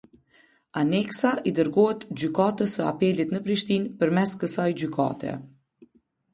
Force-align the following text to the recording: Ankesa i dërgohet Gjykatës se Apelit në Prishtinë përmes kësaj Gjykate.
Ankesa 0.83 1.33
i 1.51 1.53
dërgohet 1.59 2.07
Gjykatës 2.23 2.75
se 2.79 2.87
Apelit 2.93 3.37
në 3.37 3.43
Prishtinë 3.51 3.95
përmes 4.03 4.37
kësaj 4.43 4.69
Gjykate. 4.83 5.39